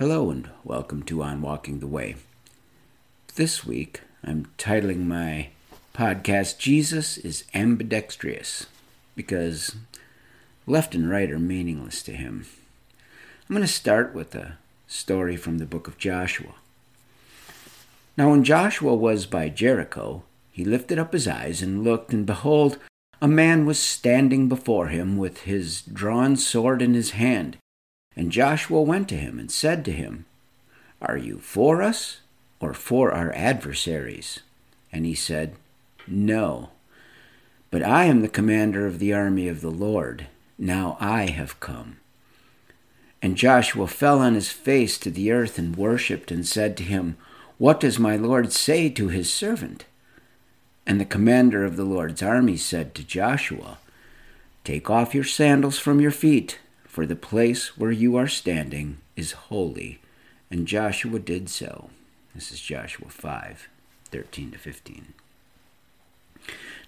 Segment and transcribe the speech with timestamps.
[0.00, 2.16] Hello and welcome to On Walking the Way.
[3.34, 5.50] This week I'm titling my
[5.94, 8.64] podcast Jesus is Ambidextrous
[9.14, 9.76] because
[10.66, 12.46] left and right are meaningless to him.
[13.46, 16.54] I'm going to start with a story from the book of Joshua.
[18.16, 22.78] Now, when Joshua was by Jericho, he lifted up his eyes and looked, and behold,
[23.20, 27.58] a man was standing before him with his drawn sword in his hand.
[28.20, 30.26] And Joshua went to him and said to him,
[31.00, 32.20] Are you for us
[32.60, 34.40] or for our adversaries?
[34.92, 35.54] And he said,
[36.06, 36.68] No.
[37.70, 40.26] But I am the commander of the army of the Lord.
[40.58, 41.96] Now I have come.
[43.22, 47.16] And Joshua fell on his face to the earth and worshipped and said to him,
[47.56, 49.86] What does my Lord say to his servant?
[50.86, 53.78] And the commander of the Lord's army said to Joshua,
[54.62, 56.58] Take off your sandals from your feet
[56.90, 60.00] for the place where you are standing is holy.
[60.50, 61.88] And Joshua did so.
[62.34, 63.68] This is Joshua 5
[64.10, 65.14] 13 to 15.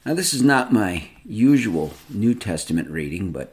[0.04, 3.52] Now, this is not my usual New Testament reading, but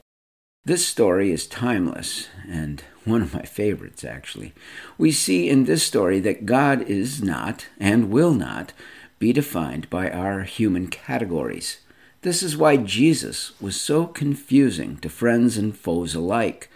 [0.65, 4.53] this story is timeless and one of my favorites, actually.
[4.97, 8.73] We see in this story that God is not and will not
[9.19, 11.77] be defined by our human categories.
[12.21, 16.69] This is why Jesus was so confusing to friends and foes alike.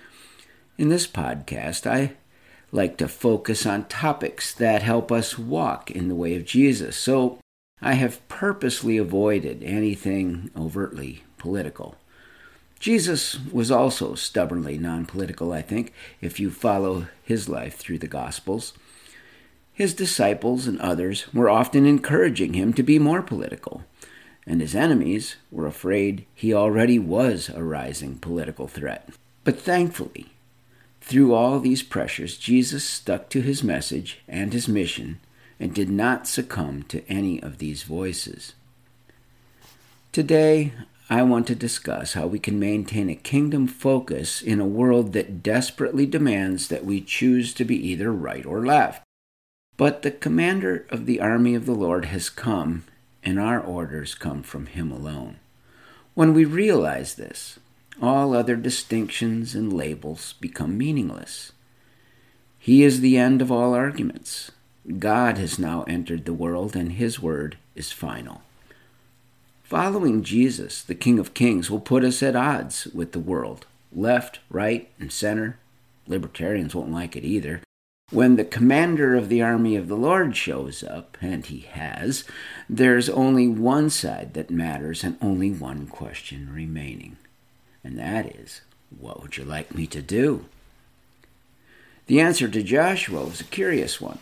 [0.78, 2.14] In this podcast, I
[2.72, 7.40] like to focus on topics that help us walk in the way of Jesus, so
[7.82, 11.98] I have purposely avoided anything overtly political.
[12.80, 18.08] Jesus was also stubbornly non political, I think, if you follow his life through the
[18.08, 18.72] Gospels.
[19.74, 23.84] His disciples and others were often encouraging him to be more political
[24.46, 29.10] and his enemies were afraid he already was a rising political threat.
[29.44, 30.28] But thankfully,
[31.02, 35.20] through all these pressures, Jesus stuck to his message and his mission
[35.60, 38.54] and did not succumb to any of these voices.
[40.12, 40.74] Today,
[41.10, 45.44] I want to discuss how we can maintain a kingdom focus in a world that
[45.44, 49.04] desperately demands that we choose to be either right or left.
[49.76, 52.84] But the commander of the army of the Lord has come
[53.24, 55.38] and our orders come from Him alone.
[56.14, 57.60] When we realize this,
[58.02, 61.52] all other distinctions and labels become meaningless.
[62.60, 64.52] He is the end of all arguments.
[65.00, 68.42] God has now entered the world, and His word is final.
[69.64, 74.40] Following Jesus, the King of Kings, will put us at odds with the world left,
[74.50, 75.58] right, and center.
[76.08, 77.62] Libertarians won't like it either.
[78.12, 82.24] When the commander of the army of the Lord shows up, and he has,
[82.70, 87.18] there's only one side that matters and only one question remaining.
[87.84, 88.62] And that is,
[88.98, 90.46] what would you like me to do?
[92.08, 94.20] The answer to Joshua was a curious one.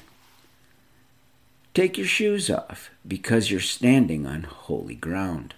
[1.74, 5.54] Take your shoes off because you're standing on holy ground.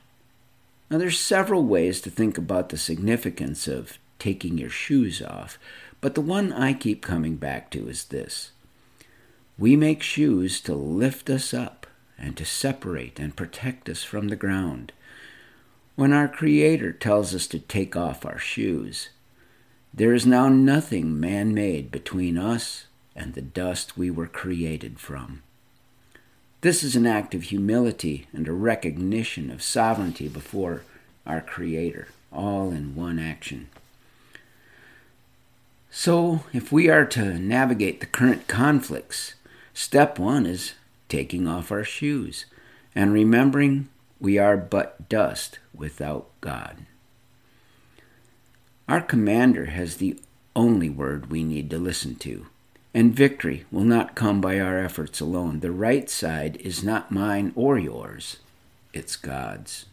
[0.89, 5.59] Now, there's several ways to think about the significance of taking your shoes off,
[5.99, 8.51] but the one I keep coming back to is this
[9.57, 11.85] We make shoes to lift us up
[12.17, 14.93] and to separate and protect us from the ground.
[15.95, 19.09] When our Creator tells us to take off our shoes,
[19.93, 22.85] there is now nothing man made between us
[23.17, 25.43] and the dust we were created from.
[26.61, 30.83] This is an act of humility and a recognition of sovereignty before
[31.27, 33.67] our Creator, all in one action.
[35.95, 39.35] So, if we are to navigate the current conflicts,
[39.75, 40.73] step one is
[41.07, 42.47] taking off our shoes
[42.95, 43.89] and remembering
[44.19, 46.87] we are but dust without God.
[48.89, 50.19] Our commander has the
[50.55, 52.47] only word we need to listen to,
[52.95, 55.59] and victory will not come by our efforts alone.
[55.59, 58.37] The right side is not mine or yours,
[58.93, 59.85] it's God's.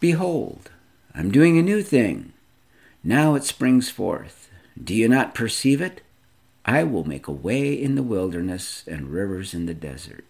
[0.00, 0.70] Behold,
[1.14, 2.33] I'm doing a new thing.
[3.06, 4.48] Now it springs forth.
[4.82, 6.00] Do you not perceive it?
[6.64, 10.24] I will make a way in the wilderness and rivers in the desert.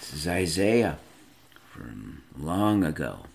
[0.00, 0.98] This is Isaiah
[1.70, 3.26] from long ago.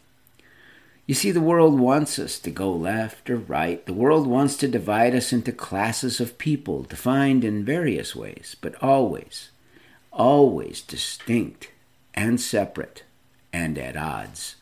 [1.06, 3.86] You see, the world wants us to go left or right.
[3.86, 8.76] The world wants to divide us into classes of people, defined in various ways, but
[8.84, 9.50] always,
[10.12, 11.72] always distinct
[12.14, 13.04] and separate
[13.54, 14.57] and at odds.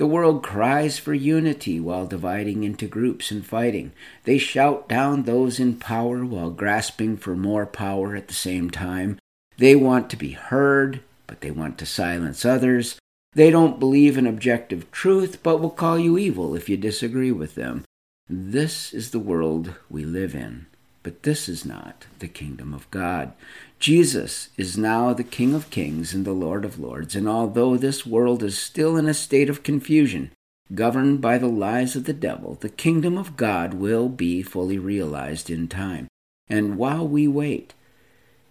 [0.00, 3.92] The world cries for unity while dividing into groups and fighting.
[4.24, 9.18] They shout down those in power while grasping for more power at the same time.
[9.58, 12.98] They want to be heard, but they want to silence others.
[13.34, 17.54] They don't believe in objective truth, but will call you evil if you disagree with
[17.54, 17.84] them.
[18.26, 20.64] This is the world we live in,
[21.02, 23.34] but this is not the kingdom of God.
[23.80, 28.04] Jesus is now the King of kings and the Lord of lords, and although this
[28.04, 30.32] world is still in a state of confusion,
[30.74, 35.48] governed by the lies of the devil, the kingdom of God will be fully realized
[35.48, 36.08] in time.
[36.46, 37.72] And while we wait,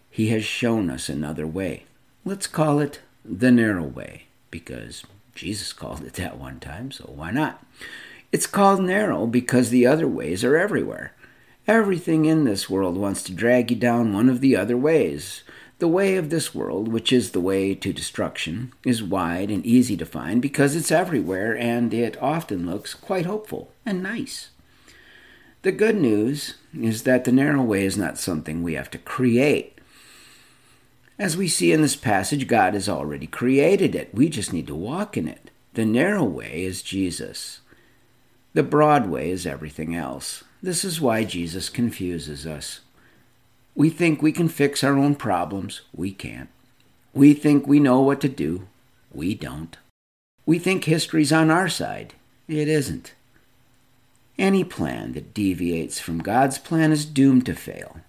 [0.10, 1.86] he has shown us another way.
[2.26, 5.04] Let's call it the narrow way, because
[5.36, 7.64] Jesus called it that one time, so why not?
[8.32, 11.14] It's called narrow because the other ways are everywhere.
[11.70, 15.44] Everything in this world wants to drag you down one of the other ways.
[15.78, 19.96] The way of this world, which is the way to destruction, is wide and easy
[19.98, 24.50] to find because it's everywhere and it often looks quite hopeful and nice.
[25.62, 29.78] The good news is that the narrow way is not something we have to create.
[31.20, 34.10] As we see in this passage, God has already created it.
[34.12, 35.52] We just need to walk in it.
[35.76, 37.60] The narrow way is Jesus.
[38.56, 40.44] The broad way is everything else.
[40.62, 42.82] This is why Jesus confuses us.
[43.76, 45.82] We think we can fix our own problems.
[45.96, 46.50] We can't.
[47.14, 48.68] We think we know what to do.
[49.14, 49.78] We don't.
[50.46, 52.14] We think history's on our side.
[52.48, 53.14] It isn't.
[54.38, 58.02] Any plan that deviates from God's plan is doomed to fail.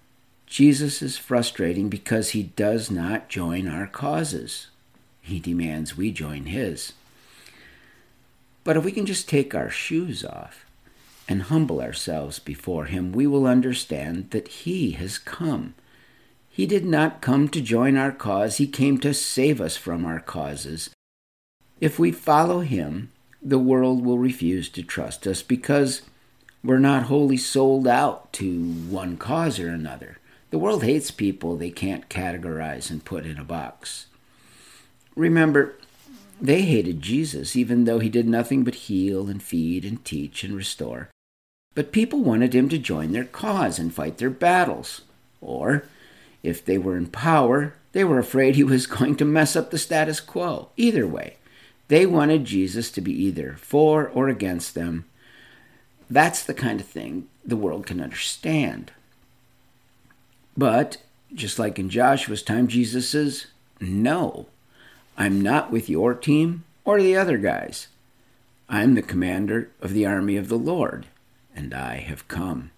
[0.45, 4.67] Jesus is frustrating because he does not join our causes.
[5.21, 6.93] He demands we join his.
[8.65, 10.65] But if we can just take our shoes off
[11.31, 15.73] and humble ourselves before him, we will understand that he has come.
[16.49, 20.19] He did not come to join our cause, he came to save us from our
[20.19, 20.89] causes.
[21.79, 26.01] If we follow him, the world will refuse to trust us because
[26.65, 30.17] we're not wholly sold out to one cause or another.
[30.49, 34.07] The world hates people they can't categorize and put in a box.
[35.15, 35.75] Remember,
[36.41, 40.53] they hated Jesus, even though he did nothing but heal and feed and teach and
[40.53, 41.09] restore.
[41.73, 45.01] But people wanted him to join their cause and fight their battles.
[45.39, 45.85] Or,
[46.43, 49.77] if they were in power, they were afraid he was going to mess up the
[49.77, 50.69] status quo.
[50.77, 51.37] Either way,
[51.87, 55.05] they wanted Jesus to be either for or against them.
[56.09, 58.91] That's the kind of thing the world can understand.
[60.57, 60.97] But,
[61.33, 63.47] just like in Joshua's time, Jesus says,
[63.79, 64.47] No,
[65.17, 67.87] I'm not with your team or the other guys.
[68.69, 71.07] I'm the commander of the army of the Lord,
[71.55, 72.71] and I have come.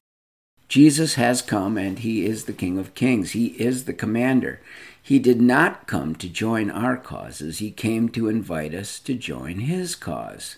[0.68, 3.32] Jesus has come, and he is the King of Kings.
[3.32, 4.60] He is the commander.
[5.02, 9.60] He did not come to join our causes, he came to invite us to join
[9.60, 10.58] his cause.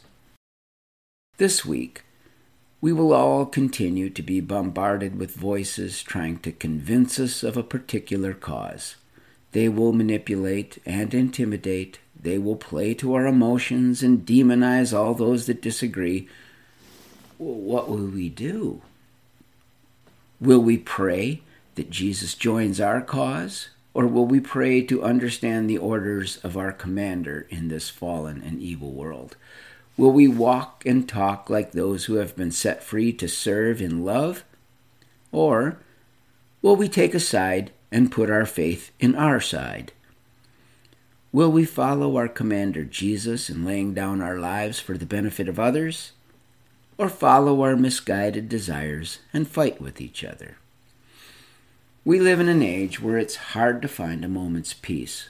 [1.37, 2.03] This week,
[2.79, 7.63] we will all continue to be bombarded with voices trying to convince us of a
[7.63, 8.95] particular cause.
[9.51, 11.99] They will manipulate and intimidate.
[12.15, 16.29] They will play to our emotions and demonize all those that disagree.
[17.37, 18.81] What will we do?
[20.39, 21.41] Will we pray
[21.75, 23.69] that Jesus joins our cause?
[23.93, 28.59] Or will we pray to understand the orders of our commander in this fallen and
[28.59, 29.37] evil world?
[29.95, 34.03] Will we walk and talk like those who have been set free to serve in
[34.03, 34.43] love?
[35.31, 35.77] Or
[36.61, 39.93] will we take a side and put our faith in our side?
[41.31, 45.59] Will we follow our commander Jesus in laying down our lives for the benefit of
[45.59, 46.11] others?
[46.97, 50.57] Or follow our misguided desires and fight with each other?
[52.05, 55.29] We live in an age where it's hard to find a moment's peace.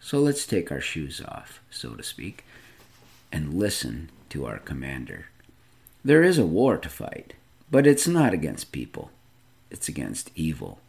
[0.00, 2.44] So let's take our shoes off, so to speak,
[3.30, 5.26] and listen to our commander.
[6.04, 7.34] There is a war to fight,
[7.70, 9.10] but it's not against people,
[9.70, 10.80] it's against evil.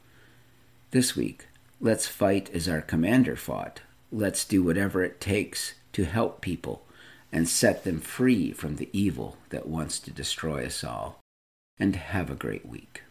[0.92, 1.48] This week,
[1.80, 3.82] let's fight as our commander fought.
[4.12, 6.85] Let's do whatever it takes to help people
[7.32, 11.20] and set them free from the evil that wants to destroy us all.
[11.78, 13.05] And have a great week.